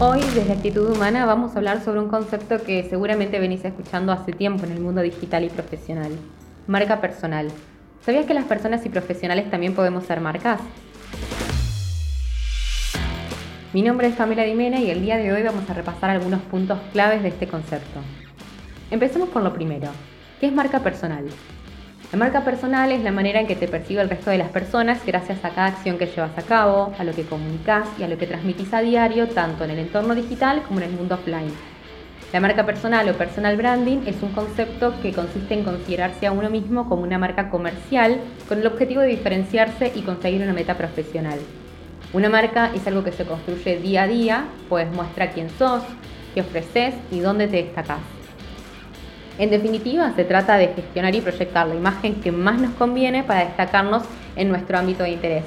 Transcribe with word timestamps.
Hoy 0.00 0.20
desde 0.32 0.52
Actitud 0.52 0.94
Humana 0.94 1.26
vamos 1.26 1.54
a 1.54 1.58
hablar 1.58 1.82
sobre 1.82 1.98
un 1.98 2.06
concepto 2.06 2.62
que 2.62 2.84
seguramente 2.88 3.40
venís 3.40 3.64
escuchando 3.64 4.12
hace 4.12 4.30
tiempo 4.30 4.64
en 4.64 4.70
el 4.70 4.78
mundo 4.78 5.00
digital 5.00 5.42
y 5.42 5.48
profesional. 5.48 6.12
Marca 6.68 7.00
personal. 7.00 7.48
¿Sabías 8.06 8.24
que 8.24 8.32
las 8.32 8.44
personas 8.44 8.86
y 8.86 8.90
profesionales 8.90 9.50
también 9.50 9.74
podemos 9.74 10.04
ser 10.04 10.20
marcas? 10.20 10.60
Mi 13.72 13.82
nombre 13.82 14.06
es 14.06 14.14
Pamela 14.14 14.44
Dimena 14.44 14.78
y 14.78 14.88
el 14.88 15.02
día 15.02 15.16
de 15.16 15.32
hoy 15.32 15.42
vamos 15.42 15.68
a 15.68 15.74
repasar 15.74 16.10
algunos 16.10 16.42
puntos 16.42 16.78
claves 16.92 17.24
de 17.24 17.30
este 17.30 17.48
concepto. 17.48 17.98
Empecemos 18.92 19.30
por 19.30 19.42
lo 19.42 19.52
primero. 19.52 19.88
¿Qué 20.38 20.46
es 20.46 20.52
marca 20.52 20.78
personal? 20.78 21.24
La 22.10 22.16
marca 22.18 22.42
personal 22.42 22.90
es 22.90 23.02
la 23.02 23.12
manera 23.12 23.38
en 23.38 23.46
que 23.46 23.54
te 23.54 23.68
percibe 23.68 24.00
el 24.00 24.08
resto 24.08 24.30
de 24.30 24.38
las 24.38 24.48
personas 24.48 25.04
gracias 25.04 25.44
a 25.44 25.50
cada 25.50 25.66
acción 25.66 25.98
que 25.98 26.06
llevas 26.06 26.38
a 26.38 26.42
cabo, 26.42 26.94
a 26.98 27.04
lo 27.04 27.12
que 27.12 27.24
comunicas 27.24 27.86
y 27.98 28.02
a 28.02 28.08
lo 28.08 28.16
que 28.16 28.26
transmitís 28.26 28.72
a 28.72 28.80
diario, 28.80 29.28
tanto 29.28 29.64
en 29.64 29.72
el 29.72 29.78
entorno 29.78 30.14
digital 30.14 30.62
como 30.62 30.80
en 30.80 30.86
el 30.86 30.92
mundo 30.92 31.16
offline. 31.16 31.52
La 32.32 32.40
marca 32.40 32.64
personal 32.64 33.06
o 33.10 33.12
personal 33.12 33.58
branding 33.58 33.98
es 34.06 34.22
un 34.22 34.30
concepto 34.30 34.94
que 35.02 35.12
consiste 35.12 35.52
en 35.52 35.64
considerarse 35.64 36.26
a 36.26 36.32
uno 36.32 36.48
mismo 36.48 36.88
como 36.88 37.02
una 37.02 37.18
marca 37.18 37.50
comercial 37.50 38.20
con 38.48 38.60
el 38.60 38.66
objetivo 38.66 39.02
de 39.02 39.08
diferenciarse 39.08 39.92
y 39.94 40.00
conseguir 40.00 40.40
una 40.40 40.54
meta 40.54 40.78
profesional. 40.78 41.38
Una 42.14 42.30
marca 42.30 42.70
es 42.74 42.86
algo 42.86 43.04
que 43.04 43.12
se 43.12 43.26
construye 43.26 43.80
día 43.80 44.04
a 44.04 44.08
día, 44.08 44.44
pues 44.70 44.90
muestra 44.90 45.30
quién 45.32 45.50
sos, 45.50 45.82
qué 46.32 46.40
ofreces 46.40 46.94
y 47.10 47.20
dónde 47.20 47.48
te 47.48 47.64
destacás. 47.64 48.17
En 49.38 49.50
definitiva, 49.50 50.12
se 50.16 50.24
trata 50.24 50.56
de 50.56 50.68
gestionar 50.68 51.14
y 51.14 51.20
proyectar 51.20 51.68
la 51.68 51.76
imagen 51.76 52.16
que 52.16 52.32
más 52.32 52.60
nos 52.60 52.72
conviene 52.72 53.22
para 53.22 53.44
destacarnos 53.44 54.02
en 54.34 54.48
nuestro 54.48 54.76
ámbito 54.76 55.04
de 55.04 55.10
interés. 55.10 55.44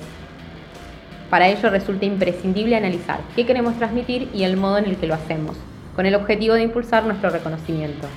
Para 1.29 1.49
ello 1.49 1.69
resulta 1.69 2.05
imprescindible 2.05 2.77
analizar 2.77 3.19
qué 3.35 3.45
queremos 3.45 3.75
transmitir 3.77 4.29
y 4.33 4.43
el 4.43 4.55
modo 4.55 4.77
en 4.77 4.85
el 4.85 4.95
que 4.95 5.07
lo 5.07 5.13
hacemos, 5.13 5.57
con 5.93 6.05
el 6.05 6.15
objetivo 6.15 6.55
de 6.55 6.63
impulsar 6.63 7.03
nuestro 7.03 7.31
reconocimiento. 7.31 8.07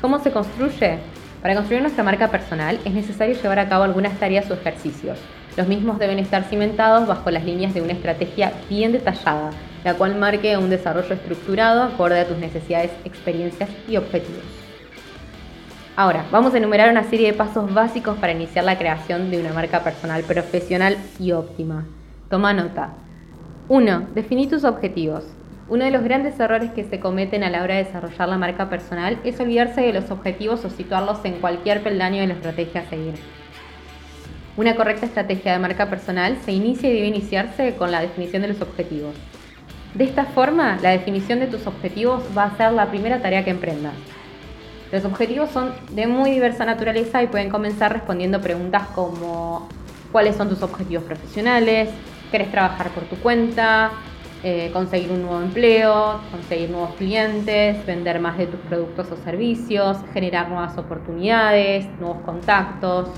¿Cómo 0.00 0.20
se 0.20 0.30
construye? 0.30 0.98
Para 1.42 1.56
construir 1.56 1.82
nuestra 1.82 2.04
marca 2.04 2.28
personal 2.28 2.78
es 2.84 2.92
necesario 2.92 3.34
llevar 3.34 3.58
a 3.58 3.68
cabo 3.68 3.82
algunas 3.82 4.16
tareas 4.20 4.48
o 4.52 4.54
ejercicios. 4.54 5.18
Los 5.56 5.66
mismos 5.66 5.98
deben 5.98 6.20
estar 6.20 6.44
cimentados 6.44 7.08
bajo 7.08 7.30
las 7.32 7.44
líneas 7.44 7.74
de 7.74 7.82
una 7.82 7.92
estrategia 7.92 8.52
bien 8.68 8.92
detallada, 8.92 9.50
la 9.82 9.94
cual 9.94 10.16
marque 10.16 10.56
un 10.56 10.70
desarrollo 10.70 11.12
estructurado 11.12 11.82
acorde 11.82 12.20
a 12.20 12.28
tus 12.28 12.38
necesidades, 12.38 12.92
experiencias 13.04 13.70
y 13.88 13.96
objetivos. 13.96 14.65
Ahora, 15.98 16.26
vamos 16.30 16.52
a 16.52 16.58
enumerar 16.58 16.90
una 16.90 17.04
serie 17.04 17.32
de 17.32 17.38
pasos 17.38 17.72
básicos 17.72 18.18
para 18.18 18.32
iniciar 18.32 18.66
la 18.66 18.76
creación 18.76 19.30
de 19.30 19.40
una 19.40 19.54
marca 19.54 19.82
personal 19.82 20.22
profesional 20.24 20.98
y 21.18 21.32
óptima. 21.32 21.86
Toma 22.28 22.52
nota. 22.52 22.90
1. 23.68 24.08
Definí 24.14 24.46
tus 24.46 24.64
objetivos. 24.64 25.24
Uno 25.70 25.86
de 25.86 25.90
los 25.90 26.04
grandes 26.04 26.38
errores 26.38 26.70
que 26.72 26.84
se 26.84 27.00
cometen 27.00 27.42
a 27.42 27.48
la 27.48 27.62
hora 27.62 27.76
de 27.76 27.84
desarrollar 27.84 28.28
la 28.28 28.36
marca 28.36 28.68
personal 28.68 29.18
es 29.24 29.40
olvidarse 29.40 29.80
de 29.80 29.94
los 29.94 30.10
objetivos 30.10 30.66
o 30.66 30.70
situarlos 30.70 31.24
en 31.24 31.40
cualquier 31.40 31.82
peldaño 31.82 32.20
de 32.20 32.26
la 32.26 32.34
estrategia 32.34 32.82
a 32.82 32.90
seguir. 32.90 33.14
Una 34.58 34.76
correcta 34.76 35.06
estrategia 35.06 35.52
de 35.52 35.60
marca 35.60 35.88
personal 35.88 36.36
se 36.44 36.52
inicia 36.52 36.90
y 36.90 36.94
debe 36.94 37.06
iniciarse 37.06 37.74
con 37.74 37.90
la 37.90 38.02
definición 38.02 38.42
de 38.42 38.48
los 38.48 38.60
objetivos. 38.60 39.14
De 39.94 40.04
esta 40.04 40.26
forma, 40.26 40.78
la 40.82 40.90
definición 40.90 41.40
de 41.40 41.46
tus 41.46 41.66
objetivos 41.66 42.22
va 42.36 42.44
a 42.44 42.56
ser 42.58 42.72
la 42.72 42.90
primera 42.90 43.22
tarea 43.22 43.44
que 43.44 43.50
emprendas. 43.50 43.94
Los 44.96 45.04
objetivos 45.04 45.50
son 45.50 45.72
de 45.90 46.06
muy 46.06 46.30
diversa 46.30 46.64
naturaleza 46.64 47.22
y 47.22 47.26
pueden 47.26 47.50
comenzar 47.50 47.92
respondiendo 47.92 48.40
preguntas 48.40 48.84
como 48.94 49.68
¿cuáles 50.10 50.36
son 50.36 50.48
tus 50.48 50.62
objetivos 50.62 51.04
profesionales? 51.04 51.90
¿Querés 52.30 52.50
trabajar 52.50 52.88
por 52.88 53.02
tu 53.02 53.16
cuenta? 53.16 53.90
Eh, 54.42 54.70
conseguir 54.72 55.10
un 55.10 55.20
nuevo 55.20 55.42
empleo, 55.42 56.18
conseguir 56.30 56.70
nuevos 56.70 56.94
clientes, 56.94 57.84
vender 57.84 58.20
más 58.20 58.38
de 58.38 58.46
tus 58.46 58.58
productos 58.60 59.12
o 59.12 59.18
servicios, 59.22 59.98
generar 60.14 60.48
nuevas 60.48 60.78
oportunidades, 60.78 61.84
nuevos 62.00 62.22
contactos. 62.24 63.10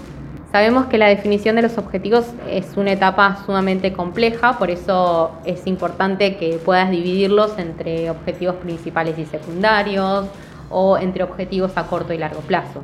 Sabemos 0.50 0.86
que 0.86 0.98
la 0.98 1.06
definición 1.06 1.54
de 1.54 1.62
los 1.62 1.78
objetivos 1.78 2.26
es 2.50 2.76
una 2.76 2.90
etapa 2.90 3.44
sumamente 3.46 3.92
compleja, 3.92 4.58
por 4.58 4.70
eso 4.70 5.30
es 5.44 5.64
importante 5.68 6.38
que 6.38 6.58
puedas 6.64 6.90
dividirlos 6.90 7.56
entre 7.56 8.10
objetivos 8.10 8.56
principales 8.56 9.16
y 9.16 9.26
secundarios, 9.26 10.26
o 10.70 10.98
entre 10.98 11.22
objetivos 11.22 11.76
a 11.76 11.86
corto 11.86 12.12
y 12.12 12.18
largo 12.18 12.40
plazo. 12.40 12.82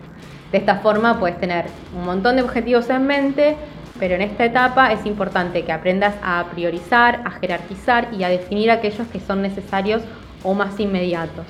De 0.53 0.59
esta 0.59 0.77
forma 0.77 1.19
puedes 1.19 1.39
tener 1.41 1.67
un 1.97 2.05
montón 2.05 2.37
de 2.37 2.43
objetivos 2.43 2.89
en 2.91 3.07
mente, 3.07 3.57
pero 3.99 4.15
en 4.15 4.23
esta 4.23 4.45
etapa 4.45 4.93
es 4.93 5.05
importante 5.07 5.65
que 5.65 5.73
aprendas 5.73 6.15
a 6.23 6.45
priorizar, 6.53 7.23
a 7.25 7.31
jerarquizar 7.33 8.09
y 8.13 8.25
a 8.25 8.29
definir 8.29 8.71
aquellos 8.71 9.07
que 9.09 9.21
son 9.21 9.43
necesarios 9.43 10.03
o 10.43 10.55
más 10.55 10.79
inmediatos. 10.79 11.47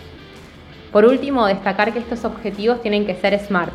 Por 0.92 1.04
último, 1.04 1.46
destacar 1.46 1.92
que 1.92 1.98
estos 1.98 2.24
objetivos 2.24 2.80
tienen 2.80 3.04
que 3.04 3.14
ser 3.14 3.38
SMART, 3.38 3.72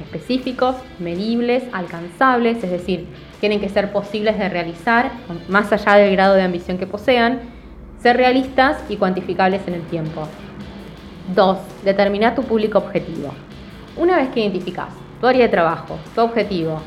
específicos, 0.00 0.76
medibles, 0.98 1.62
alcanzables, 1.72 2.62
es 2.64 2.70
decir, 2.70 3.06
tienen 3.40 3.60
que 3.60 3.68
ser 3.68 3.92
posibles 3.92 4.38
de 4.38 4.48
realizar, 4.48 5.12
más 5.48 5.72
allá 5.72 5.96
del 5.96 6.12
grado 6.12 6.34
de 6.34 6.42
ambición 6.42 6.78
que 6.78 6.86
posean, 6.86 7.40
ser 8.00 8.16
realistas 8.16 8.82
y 8.88 8.96
cuantificables 8.96 9.66
en 9.68 9.74
el 9.74 9.82
tiempo. 9.82 10.26
2. 11.34 11.58
Determina 11.84 12.34
tu 12.34 12.42
público 12.42 12.78
objetivo. 12.78 13.32
Una 13.96 14.16
vez 14.16 14.28
que 14.30 14.40
identificas 14.40 14.88
tu 15.20 15.26
área 15.26 15.42
de 15.42 15.48
trabajo, 15.48 15.98
tu 16.14 16.20
objetivo 16.20 16.82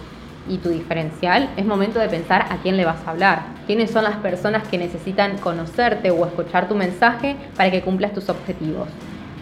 y 0.48 0.58
tu 0.58 0.70
diferencial, 0.70 1.50
es 1.58 1.66
momento 1.66 2.00
de 2.00 2.08
pensar 2.08 2.46
a 2.50 2.58
quién 2.58 2.78
le 2.78 2.86
vas 2.86 3.06
a 3.06 3.12
hablar. 3.12 3.42
¿Quiénes 3.66 3.92
son 3.92 4.04
las 4.04 4.18
personas 4.18 4.68
que 4.68 4.78
necesitan 4.78 5.38
conocerte 5.40 6.12
o 6.12 6.26
escuchar 6.26 6.70
tu 6.70 6.76
mensaje 6.76 7.36
para 7.56 7.72
que 7.72 7.82
cumplas 7.82 8.14
tus 8.14 8.30
objetivos? 8.30 8.88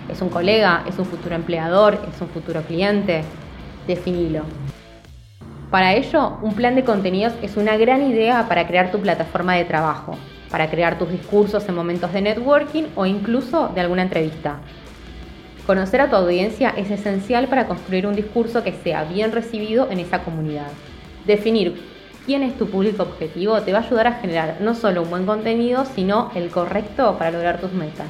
¿Es 0.09 0.21
un 0.21 0.29
colega? 0.29 0.83
¿Es 0.87 0.97
un 0.97 1.05
futuro 1.05 1.35
empleador? 1.35 1.99
¿Es 2.11 2.21
un 2.21 2.29
futuro 2.29 2.61
cliente? 2.61 3.23
Definilo. 3.87 4.43
Para 5.71 5.93
ello, 5.93 6.37
un 6.41 6.53
plan 6.53 6.75
de 6.75 6.85
contenidos 6.85 7.33
es 7.41 7.57
una 7.57 7.75
gran 7.75 8.01
idea 8.01 8.47
para 8.47 8.65
crear 8.65 8.91
tu 8.91 8.99
plataforma 8.99 9.55
de 9.55 9.65
trabajo, 9.65 10.15
para 10.49 10.69
crear 10.69 10.97
tus 10.97 11.09
discursos 11.09 11.67
en 11.67 11.75
momentos 11.75 12.13
de 12.13 12.21
networking 12.21 12.83
o 12.95 13.05
incluso 13.05 13.69
de 13.69 13.81
alguna 13.81 14.03
entrevista. 14.03 14.59
Conocer 15.65 15.99
a 15.99 16.11
tu 16.11 16.15
audiencia 16.15 16.69
es 16.77 16.91
esencial 16.91 17.47
para 17.47 17.65
construir 17.65 18.05
un 18.05 18.15
discurso 18.15 18.63
que 18.63 18.71
sea 18.71 19.03
bien 19.03 19.31
recibido 19.31 19.89
en 19.89 19.97
esa 19.99 20.23
comunidad. 20.23 20.67
Definir 21.25 21.81
quién 22.27 22.43
es 22.43 22.55
tu 22.55 22.69
público 22.69 23.01
objetivo 23.01 23.59
te 23.63 23.73
va 23.73 23.79
a 23.79 23.81
ayudar 23.81 24.05
a 24.05 24.13
generar 24.13 24.57
no 24.61 24.75
solo 24.75 25.01
un 25.01 25.09
buen 25.09 25.25
contenido, 25.25 25.85
sino 25.85 26.29
el 26.35 26.51
correcto 26.51 27.15
para 27.17 27.31
lograr 27.31 27.59
tus 27.59 27.73
metas. 27.73 28.07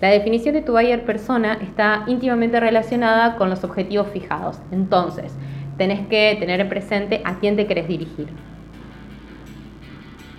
La 0.00 0.08
definición 0.08 0.54
de 0.54 0.62
tu 0.62 0.72
buyer 0.72 1.04
persona 1.04 1.58
está 1.60 2.04
íntimamente 2.06 2.58
relacionada 2.58 3.36
con 3.36 3.50
los 3.50 3.62
objetivos 3.62 4.08
fijados. 4.08 4.58
Entonces, 4.70 5.34
tenés 5.76 6.06
que 6.08 6.34
tener 6.40 6.66
presente 6.66 7.20
a 7.26 7.38
quién 7.40 7.56
te 7.56 7.66
querés 7.66 7.88
dirigir. 7.88 8.28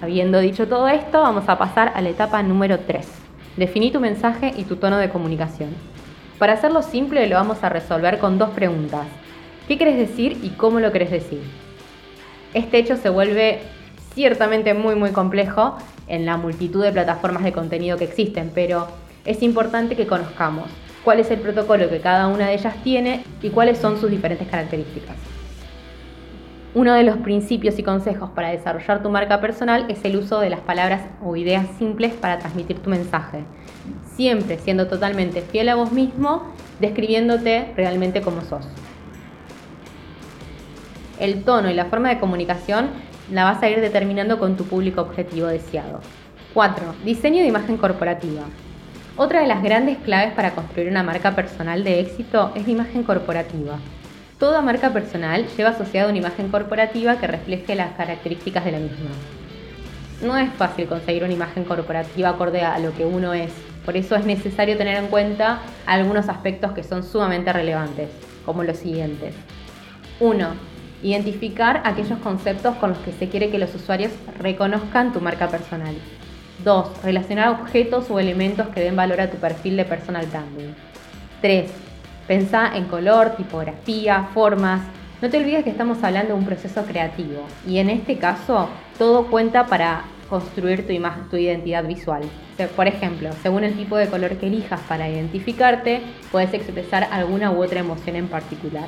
Habiendo 0.01 0.39
dicho 0.39 0.67
todo 0.67 0.87
esto, 0.87 1.21
vamos 1.21 1.47
a 1.47 1.59
pasar 1.59 1.93
a 1.95 2.01
la 2.01 2.09
etapa 2.09 2.41
número 2.41 2.79
3. 2.79 3.22
Definí 3.57 3.91
tu 3.91 3.99
mensaje 3.99 4.51
y 4.57 4.63
tu 4.63 4.77
tono 4.77 4.97
de 4.97 5.09
comunicación. 5.09 5.69
Para 6.39 6.53
hacerlo 6.53 6.81
simple 6.81 7.27
lo 7.27 7.35
vamos 7.35 7.63
a 7.63 7.69
resolver 7.69 8.17
con 8.17 8.39
dos 8.39 8.49
preguntas. 8.49 9.05
¿Qué 9.67 9.77
querés 9.77 9.97
decir 9.97 10.39
y 10.41 10.49
cómo 10.49 10.79
lo 10.79 10.91
querés 10.91 11.11
decir? 11.11 11.41
Este 12.55 12.79
hecho 12.79 12.97
se 12.97 13.09
vuelve 13.09 13.59
ciertamente 14.15 14.73
muy 14.73 14.95
muy 14.95 15.11
complejo 15.11 15.77
en 16.07 16.25
la 16.25 16.37
multitud 16.37 16.83
de 16.83 16.91
plataformas 16.91 17.43
de 17.43 17.51
contenido 17.51 17.97
que 17.97 18.05
existen, 18.05 18.51
pero 18.53 18.87
es 19.23 19.43
importante 19.43 19.95
que 19.95 20.07
conozcamos 20.07 20.69
cuál 21.03 21.19
es 21.19 21.29
el 21.29 21.39
protocolo 21.39 21.89
que 21.89 21.99
cada 21.99 22.27
una 22.27 22.47
de 22.47 22.55
ellas 22.55 22.75
tiene 22.83 23.23
y 23.41 23.49
cuáles 23.49 23.77
son 23.77 23.99
sus 23.99 24.09
diferentes 24.09 24.47
características. 24.47 25.32
Uno 26.75 26.95
de 26.95 27.03
los 27.03 27.17
principios 27.17 27.77
y 27.77 27.83
consejos 27.83 28.31
para 28.31 28.49
desarrollar 28.49 29.03
tu 29.03 29.11
marca 29.11 29.39
personal 29.39 29.85
es 29.89 30.03
el 30.05 30.15
uso 30.15 30.39
de 30.39 30.49
las 30.49 30.61
palabras 30.61 31.03
o 31.23 31.35
ideas 31.35 31.67
simples 31.77 32.13
para 32.15 32.39
transmitir 32.39 32.79
tu 32.79 32.89
mensaje. 32.89 33.43
Siempre 34.15 34.57
siendo 34.57 34.87
totalmente 34.87 35.41
fiel 35.41 35.69
a 35.69 35.75
vos 35.75 35.91
mismo, 35.91 36.51
describiéndote 36.79 37.73
realmente 37.77 38.21
como 38.21 38.41
sos. 38.41 38.67
El 41.19 41.43
tono 41.43 41.69
y 41.69 41.75
la 41.75 41.85
forma 41.85 42.09
de 42.09 42.19
comunicación 42.19 42.89
la 43.31 43.43
vas 43.43 43.61
a 43.61 43.69
ir 43.69 43.79
determinando 43.79 44.39
con 44.39 44.57
tu 44.57 44.63
público 44.63 45.01
objetivo 45.01 45.45
deseado. 45.45 45.99
4. 46.55 46.95
Diseño 47.05 47.43
de 47.43 47.49
imagen 47.49 47.77
corporativa. 47.77 48.45
Otra 49.15 49.41
de 49.41 49.47
las 49.47 49.61
grandes 49.61 49.99
claves 49.99 50.33
para 50.33 50.55
construir 50.55 50.89
una 50.89 51.03
marca 51.03 51.35
personal 51.35 51.83
de 51.83 51.99
éxito 51.99 52.51
es 52.55 52.65
la 52.65 52.73
imagen 52.73 53.03
corporativa. 53.03 53.77
Toda 54.43 54.61
marca 54.61 54.91
personal 54.91 55.47
lleva 55.55 55.69
asociada 55.69 56.09
una 56.09 56.17
imagen 56.17 56.49
corporativa 56.49 57.17
que 57.17 57.27
refleje 57.27 57.75
las 57.75 57.93
características 57.93 58.65
de 58.65 58.73
la 58.73 58.79
misma. 58.79 59.11
No 60.21 60.37
es 60.37 60.51
fácil 60.55 60.85
conseguir 60.85 61.23
una 61.23 61.31
imagen 61.31 61.63
corporativa 61.63 62.27
acorde 62.27 62.59
a 62.59 62.77
lo 62.79 62.93
que 62.93 63.05
uno 63.05 63.33
es, 63.33 63.53
por 63.85 63.95
eso 63.95 64.17
es 64.17 64.25
necesario 64.25 64.75
tener 64.75 64.97
en 64.97 65.07
cuenta 65.07 65.59
algunos 65.85 66.27
aspectos 66.27 66.73
que 66.73 66.83
son 66.83 67.05
sumamente 67.05 67.53
relevantes, 67.53 68.09
como 68.45 68.65
los 68.65 68.79
siguientes. 68.79 69.33
1. 70.19 70.47
Identificar 71.03 71.81
aquellos 71.85 72.19
conceptos 72.19 72.75
con 72.75 72.89
los 72.89 72.99
que 72.99 73.13
se 73.13 73.29
quiere 73.29 73.49
que 73.49 73.59
los 73.59 73.73
usuarios 73.73 74.11
reconozcan 74.39 75.13
tu 75.13 75.21
marca 75.21 75.47
personal. 75.47 75.95
2. 76.65 77.01
Relacionar 77.01 77.47
objetos 77.47 78.11
o 78.11 78.19
elementos 78.19 78.67
que 78.75 78.81
den 78.81 78.97
valor 78.97 79.21
a 79.21 79.31
tu 79.31 79.37
perfil 79.37 79.77
de 79.77 79.85
personal 79.85 80.25
branding. 80.25 80.73
3. 81.39 81.92
Pensá 82.27 82.75
en 82.75 82.85
color, 82.85 83.35
tipografía, 83.35 84.29
formas. 84.33 84.81
No 85.21 85.29
te 85.29 85.37
olvides 85.37 85.63
que 85.63 85.69
estamos 85.69 86.01
hablando 86.03 86.33
de 86.33 86.39
un 86.39 86.45
proceso 86.45 86.83
creativo 86.85 87.45
y 87.67 87.79
en 87.79 87.89
este 87.89 88.17
caso 88.17 88.69
todo 88.97 89.27
cuenta 89.27 89.65
para 89.65 90.03
construir 90.29 90.87
tu, 90.87 90.93
tu 91.29 91.37
identidad 91.37 91.85
visual. 91.85 92.23
Por 92.75 92.87
ejemplo, 92.87 93.29
según 93.41 93.65
el 93.65 93.75
tipo 93.75 93.97
de 93.97 94.07
color 94.07 94.37
que 94.37 94.47
elijas 94.47 94.79
para 94.87 95.09
identificarte, 95.09 96.01
puedes 96.31 96.53
expresar 96.53 97.07
alguna 97.11 97.51
u 97.51 97.61
otra 97.61 97.81
emoción 97.81 98.15
en 98.15 98.27
particular. 98.27 98.87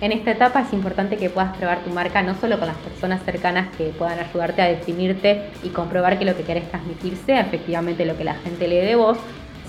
En 0.00 0.12
esta 0.12 0.30
etapa 0.30 0.62
es 0.62 0.72
importante 0.72 1.18
que 1.18 1.28
puedas 1.28 1.54
probar 1.58 1.84
tu 1.84 1.90
marca 1.90 2.22
no 2.22 2.34
solo 2.34 2.58
con 2.58 2.68
las 2.68 2.76
personas 2.78 3.22
cercanas 3.22 3.68
que 3.76 3.88
puedan 3.88 4.18
ayudarte 4.18 4.62
a 4.62 4.66
definirte 4.66 5.50
y 5.62 5.68
comprobar 5.68 6.18
que 6.18 6.24
lo 6.24 6.34
que 6.34 6.42
querés 6.42 6.68
transmitir 6.70 7.16
sea 7.16 7.42
efectivamente 7.42 8.06
lo 8.06 8.16
que 8.16 8.24
la 8.24 8.34
gente 8.34 8.66
lee 8.66 8.78
de 8.78 8.96
vos, 8.96 9.18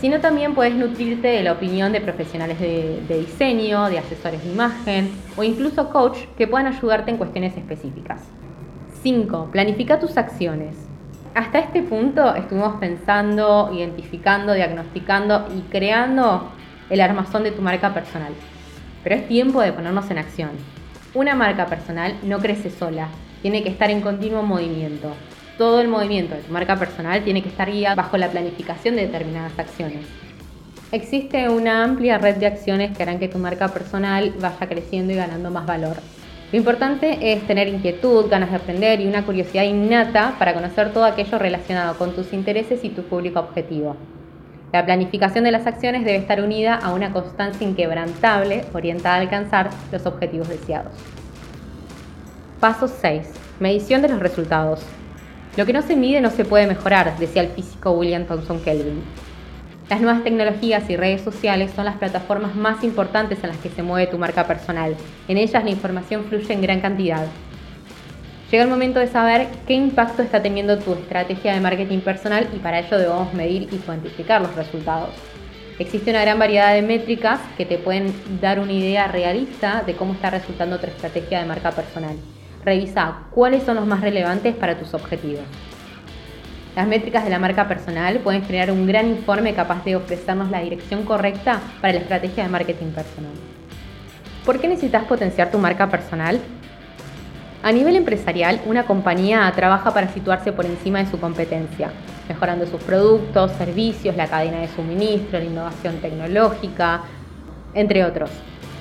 sino 0.02 0.20
también 0.20 0.54
puedes 0.54 0.76
nutrirte 0.76 1.30
de 1.30 1.44
la 1.44 1.54
opinión 1.54 1.94
de 1.94 2.02
profesionales 2.02 2.60
de, 2.60 3.02
diseño, 3.08 3.90
de 3.90 4.00
asesores 4.00 4.44
de 4.44 4.52
imagen 4.52 5.12
o 5.38 5.44
incluso 5.44 5.90
coach 5.90 6.18
que 6.38 6.48
puedan 6.48 6.68
ayudarte 6.68 7.12
en 7.12 7.18
cuestiones 7.18 7.56
específicas. 7.56 8.22
5. 9.04 9.50
Planifica 9.52 10.00
tus 10.00 10.18
acciones. 10.18 10.76
Hasta 11.34 11.60
este 11.60 11.82
punto 11.82 12.36
estuvimos 12.36 12.76
pensando, 12.80 13.72
identificando, 13.74 14.54
diagnosticando 14.54 15.48
y 15.56 15.62
creando 15.72 16.52
el 16.90 17.00
armazón 17.00 17.44
de 17.44 17.52
tu 17.52 17.62
marca 17.62 17.94
personal 17.94 18.34
pero 19.04 19.16
es 19.16 19.28
tiempo 19.28 19.62
de 19.62 19.74
ponernos 19.74 20.10
en 20.12 20.18
acción. 20.18 20.52
Una 21.14 21.36
marca 21.36 21.66
personal 21.66 22.16
no 22.24 22.40
crece 22.40 22.70
sola, 22.70 23.08
tiene 23.42 23.64
que 23.64 23.70
estar 23.70 23.90
en 23.90 24.02
continuo 24.02 24.44
movimiento. 24.44 25.14
Todo 25.58 25.82
el 25.82 25.88
movimiento 25.88 26.36
de 26.36 26.42
tu 26.42 26.52
marca 26.52 26.78
personal 26.78 27.24
tiene 27.24 27.44
que 27.44 27.50
estar 27.50 27.70
guiado 27.72 27.96
bajo 27.96 28.18
la 28.18 28.30
planificación 28.30 28.96
de 28.96 29.08
determinadas 29.08 29.58
acciones. 29.60 30.06
Existe 30.92 31.48
una 31.50 31.84
amplia 31.84 32.18
red 32.18 32.36
de 32.36 32.48
acciones 32.48 32.96
que 32.96 33.04
harán 33.04 33.20
que 33.20 33.28
tu 33.28 33.38
marca 33.38 33.70
personal 33.70 34.34
vaya 34.40 34.68
creciendo 34.68 35.14
y 35.14 35.16
ganando 35.16 35.50
más 35.50 35.66
valor. 35.66 35.98
Lo 36.52 36.58
importante 36.58 37.32
es 37.32 37.48
tener 37.48 37.70
inquietud, 37.70 38.30
ganas 38.30 38.50
de 38.50 38.58
aprender 38.58 39.00
y 39.00 39.08
una 39.08 39.24
curiosidad 39.24 39.64
innata 39.64 40.36
para 40.38 40.54
conocer 40.54 40.92
todo 40.92 41.06
aquello 41.06 41.40
relacionado 41.40 41.98
con 41.98 42.14
tus 42.14 42.34
intereses 42.34 42.84
y 42.84 42.90
tu 42.90 43.04
público 43.04 43.40
objetivo. 43.40 43.96
La 44.74 44.86
planificación 44.86 45.46
de 45.46 45.52
las 45.52 45.66
acciones 45.66 46.04
debe 46.04 46.18
estar 46.18 46.42
unida 46.42 46.76
a 46.76 46.94
una 46.94 47.14
constancia 47.14 47.66
inquebrantable 47.66 48.66
orientada 48.74 49.16
a 49.16 49.20
alcanzar 49.20 49.70
los 49.94 50.06
objetivos 50.06 50.50
deseados. 50.50 50.94
Paso 52.60 52.90
6. 52.90 53.32
Medición 53.62 54.02
de 54.02 54.10
los 54.10 54.20
resultados. 54.20 54.86
Lo 55.58 55.66
que 55.66 55.74
no 55.74 55.82
se 55.82 55.96
mide 55.96 56.22
no 56.22 56.30
se 56.30 56.46
puede 56.46 56.68
mejorar, 56.68 57.18
decía 57.18 57.42
el 57.42 57.50
físico 57.50 57.92
William 57.92 58.26
Thomson 58.26 58.62
Kelvin. 58.62 59.04
Las 59.90 60.02
nuevas 60.02 60.24
tecnologías 60.24 60.90
y 60.90 60.96
redes 60.96 61.22
sociales 61.22 61.72
son 61.76 61.86
las 61.86 61.98
plataformas 61.98 62.56
más 62.56 62.84
importantes 62.84 63.44
en 63.44 63.50
las 63.50 63.58
que 63.58 63.70
se 63.70 63.84
mueve 63.84 64.10
tu 64.10 64.18
marca 64.18 64.48
personal. 64.48 64.96
En 65.28 65.38
ellas 65.38 65.64
la 65.64 65.70
información 65.70 66.24
fluye 66.26 66.54
en 66.54 66.62
gran 66.62 66.80
cantidad 66.80 67.26
Llega 68.52 68.66
el 68.66 68.70
momento 68.70 69.00
de 69.00 69.08
saber 69.08 69.48
qué 69.66 69.74
impacto 69.74 70.22
está 70.22 70.42
teniendo 70.42 70.78
tu 70.78 70.92
estrategia 70.92 71.54
de 71.54 71.62
marketing 71.62 72.00
personal 72.00 72.50
y 72.54 72.60
para 72.60 72.80
ello 72.80 72.98
debemos 72.98 73.34
medir 73.34 73.70
y 73.72 73.78
cuantificar 73.78 74.42
los 74.42 74.54
resultados. 74.56 75.12
Existe 75.80 76.12
una 76.12 76.20
gran 76.20 76.38
variedad 76.38 76.74
de 76.74 76.82
métricas 76.82 77.40
que 77.58 77.66
te 77.66 77.78
pueden 77.78 78.14
dar 78.42 78.60
una 78.60 78.74
idea 78.74 79.08
realista 79.08 79.84
de 79.86 79.96
cómo 79.96 80.14
está 80.14 80.32
resultando 80.32 80.80
tu 80.80 80.88
estrategia 80.88 81.40
de 81.40 81.46
marca 81.46 81.72
personal. 81.72 82.18
Revisa 82.64 83.24
cuáles 83.32 83.64
son 83.64 83.76
los 83.76 83.88
más 83.88 84.02
relevantes 84.02 84.56
para 84.56 84.78
tus 84.78 84.94
objetivos. 84.94 85.44
Las 86.76 86.88
métricas 86.88 87.24
de 87.24 87.30
la 87.30 87.40
marca 87.40 87.68
personal 87.68 88.20
pueden 88.20 88.44
generar 88.44 88.72
un 88.72 88.88
gran 88.88 89.08
informe 89.08 89.54
capaz 89.54 89.84
de 89.84 89.96
ofrecernos 89.98 90.50
la 90.52 90.62
dirección 90.62 91.04
correcta 91.04 91.60
para 91.82 91.94
la 91.94 92.00
estrategia 92.00 92.44
de 92.44 92.50
marketing 92.50 92.92
personal. 92.92 93.34
¿Por 94.46 94.60
qué 94.60 94.68
necesitas 94.68 95.04
potenciar 95.04 95.52
tu 95.52 95.58
marca 95.58 95.90
personal? 95.90 96.40
A 97.64 97.72
nivel 97.72 97.96
empresarial, 97.96 98.62
una 98.66 98.86
compañía 98.86 99.52
trabaja 99.56 99.94
para 99.94 100.08
situarse 100.08 100.52
por 100.52 100.66
encima 100.66 101.00
de 101.00 101.12
su 101.12 101.20
competencia, 101.20 101.92
mejorando 102.28 102.66
sus 102.66 102.82
productos, 102.82 103.52
servicios, 103.52 104.16
la 104.16 104.28
cadena 104.28 104.62
de 104.62 104.68
suministro, 104.70 105.38
la 105.38 105.46
innovación 105.46 105.98
tecnológica, 105.98 107.02
entre 107.74 108.04
otros. 108.06 108.32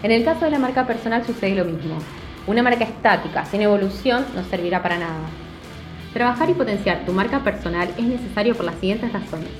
En 0.02 0.12
el 0.12 0.24
caso 0.24 0.44
de 0.46 0.52
la 0.52 0.58
marca 0.58 0.86
personal 0.86 1.26
sucede 1.26 1.56
lo 1.56 1.64
mismo. 1.64 1.98
Una 2.46 2.62
marca 2.62 2.84
estática, 2.84 3.44
sin 3.44 3.62
evolución, 3.62 4.24
no 4.34 4.44
servirá 4.44 4.82
para 4.82 4.98
nada. 4.98 5.28
Trabajar 6.12 6.50
y 6.50 6.54
potenciar 6.54 7.04
tu 7.04 7.12
marca 7.12 7.44
personal 7.44 7.88
es 7.96 8.04
necesario 8.04 8.54
por 8.54 8.64
las 8.64 8.76
siguientes 8.76 9.12
razones. 9.12 9.50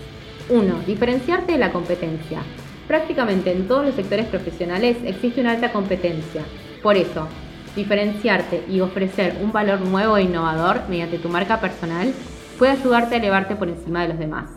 1. 0.49 0.81
Diferenciarte 0.87 1.53
de 1.53 1.59
la 1.59 1.73
competencia. 1.73 2.41
Prácticamente 2.89 3.53
en 3.53 3.69
todos 3.69 3.87
los 3.87 3.95
sectores 3.95 4.27
profesionales 4.27 4.97
existe 5.05 5.41
una 5.41 5.53
alta 5.53 5.71
competencia. 5.71 6.43
Por 6.83 6.97
eso, 6.97 7.29
Diferenciarte 7.77 8.65
y 8.69 8.81
ofrecer 8.81 9.37
un 9.43 9.53
valor 9.53 9.81
nuevo 9.83 10.17
e 10.17 10.23
innovador 10.23 10.83
mediante 10.89 11.19
tu 11.19 11.29
marca 11.29 11.61
personal 11.61 12.13
puede 12.59 12.73
ayudarte 12.73 13.15
a 13.15 13.19
elevarte 13.19 13.55
por 13.55 13.69
encima 13.69 14.03
de 14.03 14.09
los 14.09 14.19
demás. 14.19 14.51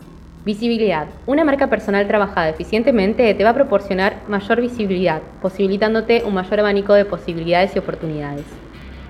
Visibilidad. 0.46 1.08
Una 1.26 1.46
marca 1.46 1.68
personal 1.68 2.06
trabajada 2.06 2.50
eficientemente 2.50 3.34
te 3.34 3.44
va 3.46 3.52
a 3.52 3.54
proporcionar 3.54 4.18
mayor 4.28 4.60
visibilidad, 4.60 5.22
posibilitándote 5.42 6.24
un 6.26 6.34
mayor 6.34 6.60
abanico 6.60 6.94
de 6.94 7.06
posibilidades 7.06 7.74
y 7.74 7.80
oportunidades. 7.80 8.44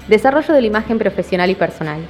Desarrollo 0.07 0.53
de 0.53 0.62
la 0.62 0.68
imagen 0.68 1.00
profesional 1.00 1.50
y 1.50 1.56
personal. 1.56 2.01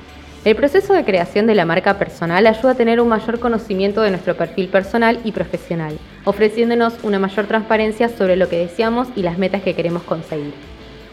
El 0.43 0.57
proceso 0.57 0.93
de 0.93 1.05
creación 1.05 1.47
de 1.47 1.55
la 1.55 1.63
marca 1.63 1.97
personal 1.97 2.45
ayuda 2.45 2.71
a 2.71 2.75
tener 2.75 2.99
un 2.99 3.07
mayor 3.07 3.39
conocimiento 3.39 4.01
de 4.01 4.09
nuestro 4.09 4.35
perfil 4.35 4.67
personal 4.67 5.17
y 5.23 5.31
profesional, 5.31 5.97
ofreciéndonos 6.25 7.01
una 7.03 7.17
mayor 7.17 7.45
transparencia 7.45 8.09
sobre 8.09 8.35
lo 8.35 8.49
que 8.49 8.57
deseamos 8.57 9.07
y 9.15 9.21
las 9.21 9.37
metas 9.37 9.61
que 9.61 9.73
queremos 9.73 10.03
conseguir. 10.03 10.53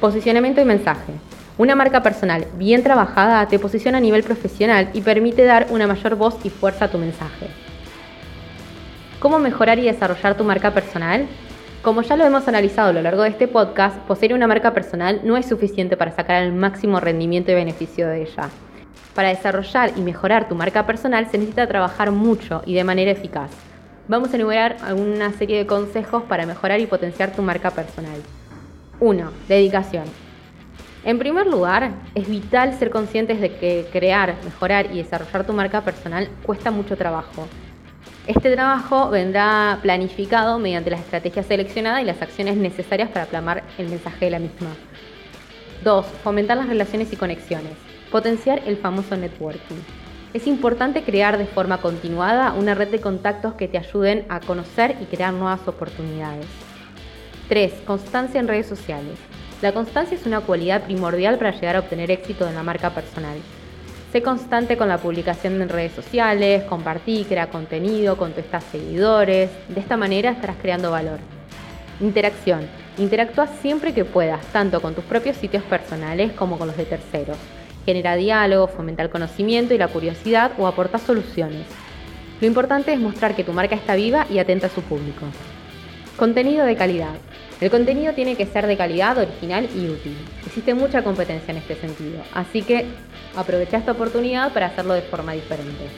Posicionamiento 0.01 0.61
y 0.61 0.65
mensaje. 0.65 1.13
Una 1.59 1.77
marca 1.77 2.03
personal 2.03 2.45
bien 2.57 2.83
trabajada 2.83 3.47
te 3.47 3.61
posiciona 3.61 3.99
a 3.99 4.01
nivel 4.01 4.25
profesional 4.25 4.91
y 4.95 5.01
permite 5.01 5.45
dar 5.45 5.69
una 5.71 5.87
mayor 5.87 6.17
voz 6.17 6.37
y 6.43 6.51
fuerza 6.51 6.87
a 6.87 6.91
tu 6.91 6.99
mensaje. 6.99 7.70
¿Cómo 9.21 9.39
mejorar 9.39 9.79
y 9.79 9.83
desarrollar 9.83 10.35
tu 10.35 10.45
marca 10.45 10.73
personal? 10.73 11.27
Como 11.83 12.01
ya 12.01 12.17
lo 12.17 12.25
hemos 12.25 12.49
analizado 12.49 12.89
a 12.89 12.93
lo 12.95 13.03
largo 13.03 13.23
de 13.23 13.29
este 13.29 13.49
podcast, 13.49 13.99
poseer 13.99 14.33
una 14.33 14.47
marca 14.47 14.73
personal 14.73 15.21
no 15.25 15.37
es 15.37 15.45
suficiente 15.45 15.95
para 15.99 16.11
sacar 16.11 16.43
el 16.43 16.55
máximo 16.55 17.01
rendimiento 17.01 17.51
y 17.51 17.55
beneficio 17.55 18.09
de 18.09 18.23
ella. 18.23 18.49
Para 19.15 19.29
desarrollar 19.29 19.93
y 19.95 20.01
mejorar 20.01 20.49
tu 20.49 20.55
marca 20.55 20.87
personal 20.87 21.27
se 21.31 21.37
necesita 21.37 21.67
trabajar 21.67 22.13
mucho 22.13 22.63
y 22.65 22.73
de 22.73 22.83
manera 22.83 23.11
eficaz. 23.11 23.51
Vamos 24.09 24.33
a 24.33 24.37
enumerar 24.37 24.79
una 24.97 25.31
serie 25.35 25.59
de 25.59 25.67
consejos 25.67 26.23
para 26.23 26.47
mejorar 26.47 26.81
y 26.81 26.87
potenciar 26.87 27.31
tu 27.33 27.43
marca 27.43 27.71
personal. 27.73 28.23
1. 29.01 29.31
Dedicación. 29.47 30.05
En 31.05 31.19
primer 31.19 31.47
lugar, 31.47 31.91
es 32.15 32.27
vital 32.27 32.73
ser 32.79 32.89
conscientes 32.89 33.39
de 33.43 33.55
que 33.55 33.87
crear, 33.93 34.37
mejorar 34.45 34.87
y 34.95 34.97
desarrollar 34.97 35.45
tu 35.45 35.53
marca 35.53 35.83
personal 35.83 36.31
cuesta 36.43 36.71
mucho 36.71 36.97
trabajo. 36.97 37.47
Este 38.27 38.53
trabajo 38.53 39.09
vendrá 39.09 39.79
planificado 39.81 40.59
mediante 40.59 40.91
las 40.91 41.01
estrategias 41.01 41.47
seleccionadas 41.47 42.03
y 42.03 42.05
las 42.05 42.21
acciones 42.21 42.57
necesarias 42.57 43.09
para 43.09 43.27
plasmar 43.27 43.65
el 43.79 43.89
mensaje 43.89 44.27
de 44.27 44.31
la 44.31 44.39
misma. 44.39 44.69
2. 45.85 46.07
Fomentar 46.23 46.59
las 46.59 46.69
relaciones 46.69 47.13
y 47.13 47.17
conexiones. 47.17 47.73
Potenciar 48.13 48.61
el 48.67 48.77
famoso 48.77 49.17
networking. 49.17 49.77
Es 50.35 50.47
importante 50.47 51.03
crear 51.03 51.39
de 51.39 51.47
forma 51.47 51.79
continuada 51.79 52.53
una 52.53 52.75
red 52.75 52.89
de 52.89 53.01
contactos 53.01 53.55
que 53.55 53.69
te 53.69 53.79
ayuden 53.79 54.27
a 54.29 54.41
conocer 54.41 54.97
y 55.01 55.07
crear 55.07 55.33
nuevas 55.33 55.67
oportunidades. 55.67 56.47
3. 57.49 57.73
Constancia 57.87 58.39
en 58.39 58.49
redes 58.49 58.67
sociales. 58.67 59.19
La 59.63 59.73
constancia 59.73 60.17
es 60.17 60.27
una 60.27 60.41
cualidad 60.41 60.85
primordial 60.85 61.39
para 61.39 61.53
llegar 61.53 61.77
a 61.77 61.81
obtener 61.81 62.11
éxito 62.11 62.47
en 62.47 62.55
la 62.55 62.63
marca 62.63 62.91
personal. 62.91 63.39
Sé 64.13 64.23
constante 64.23 64.77
con 64.77 64.89
la 64.89 64.99
publicación 64.99 65.63
en 65.63 65.69
redes 65.69 65.93
sociales, 65.93 66.65
compartí, 66.65 67.25
crea 67.29 67.49
contenido, 67.49 68.17
contesta 68.17 68.61
seguidores. 68.61 69.51
De 69.69 69.79
esta 69.79 69.97
manera 69.97 70.33
estarás 70.33 70.57
creando 70.61 70.91
valor. 70.91 71.21
Interacción. 72.01 72.67
Interactúa 72.99 73.47
siempre 73.47 73.95
que 73.95 74.05
puedas, 74.05 74.45
tanto 74.47 74.83
con 74.83 74.97
tus 74.97 75.05
propios 75.05 75.37
sitios 75.37 75.63
personales 75.63 76.33
como 76.33 76.59
con 76.59 76.67
los 76.67 76.77
de 76.77 76.87
terceros. 76.87 77.37
Genera 77.87 78.17
diálogo, 78.17 78.67
fomenta 78.67 79.05
el 79.05 79.11
conocimiento 79.11 79.75
y 79.75 79.79
la 79.79 79.87
curiosidad 79.87 80.53
o 80.59 80.67
aporta 80.67 80.99
soluciones. 80.99 81.67
Lo 82.41 82.49
importante 82.49 82.93
es 82.93 82.99
mostrar 82.99 83.37
que 83.37 83.45
tu 83.45 83.53
marca 83.53 83.77
está 83.77 83.95
viva 83.95 84.27
y 84.29 84.41
atenta 84.41 84.67
a 84.67 84.71
su 84.71 84.83
público. 84.83 85.27
Contenido 86.21 86.67
de 86.67 86.77
calidad. 86.77 87.15
El 87.63 87.71
contenido 87.71 88.13
tiene 88.13 88.37
que 88.37 88.45
ser 88.45 88.67
de 88.67 88.77
calidad, 88.77 89.17
original 89.17 89.67
y 89.75 89.89
útil. 89.89 90.15
Existe 90.45 90.75
mucha 90.75 91.03
competencia 91.03 91.51
en 91.51 91.57
este 91.57 91.77
sentido, 91.77 92.21
así 92.35 92.61
que 92.61 92.85
aprovecha 93.35 93.79
esta 93.79 93.93
oportunidad 93.93 94.53
para 94.53 94.67
hacerlo 94.67 94.93
de 94.93 95.01
forma 95.01 95.33
diferente. 95.33 95.89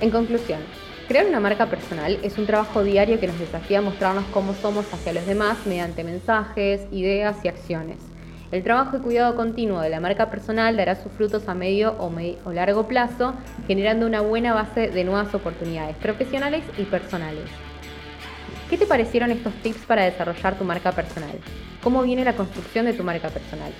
En 0.00 0.08
conclusión, 0.08 0.60
crear 1.08 1.26
una 1.26 1.40
marca 1.40 1.66
personal 1.66 2.18
es 2.22 2.38
un 2.38 2.46
trabajo 2.46 2.82
diario 2.82 3.20
que 3.20 3.26
nos 3.26 3.38
desafía 3.38 3.80
a 3.80 3.82
mostrarnos 3.82 4.24
cómo 4.32 4.54
somos 4.54 4.86
hacia 4.94 5.12
los 5.12 5.26
demás 5.26 5.58
mediante 5.66 6.04
mensajes, 6.04 6.86
ideas 6.90 7.36
y 7.44 7.48
acciones. 7.48 7.98
El 8.52 8.62
trabajo 8.62 8.96
y 8.96 9.00
cuidado 9.00 9.36
continuo 9.36 9.82
de 9.82 9.90
la 9.90 10.00
marca 10.00 10.30
personal 10.30 10.74
dará 10.78 10.94
sus 10.94 11.12
frutos 11.12 11.50
a 11.50 11.54
medio 11.54 11.96
o, 11.98 12.10
o 12.46 12.52
largo 12.54 12.88
plazo, 12.88 13.34
generando 13.66 14.06
una 14.06 14.22
buena 14.22 14.54
base 14.54 14.88
de 14.88 15.04
nuevas 15.04 15.34
oportunidades 15.34 15.96
profesionales 15.96 16.64
y 16.78 16.84
personales. 16.84 17.44
¿Qué 18.70 18.78
te 18.78 18.86
parecieron 18.86 19.30
estos 19.32 19.52
tips 19.64 19.84
para 19.84 20.04
desarrollar 20.04 20.56
tu 20.56 20.62
marca 20.62 20.92
personal? 20.92 21.36
¿Cómo 21.82 22.02
viene 22.02 22.24
la 22.24 22.36
construcción 22.36 22.86
de 22.86 22.92
tu 22.92 23.02
marca 23.02 23.28
personal? 23.28 23.72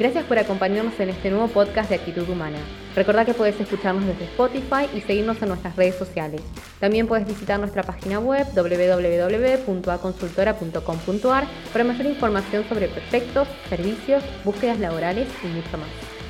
Gracias 0.00 0.24
por 0.24 0.36
acompañarnos 0.36 0.98
en 0.98 1.10
este 1.10 1.30
nuevo 1.30 1.46
podcast 1.46 1.88
de 1.88 1.94
Actitud 1.94 2.28
Humana. 2.28 2.58
Recuerda 2.96 3.24
que 3.24 3.34
puedes 3.34 3.60
escucharnos 3.60 4.04
desde 4.04 4.24
Spotify 4.24 4.88
y 4.92 5.00
seguirnos 5.00 5.40
en 5.42 5.50
nuestras 5.50 5.76
redes 5.76 5.94
sociales. 5.94 6.40
También 6.80 7.06
puedes 7.06 7.24
visitar 7.24 7.60
nuestra 7.60 7.84
página 7.84 8.18
web 8.18 8.48
www.aconsultora.com.ar 8.52 11.44
para 11.72 11.84
mayor 11.84 12.06
información 12.06 12.64
sobre 12.68 12.88
proyectos, 12.88 13.46
servicios, 13.68 14.24
búsquedas 14.44 14.80
laborales 14.80 15.28
y 15.44 15.46
mucho 15.46 15.78
más. 15.78 16.21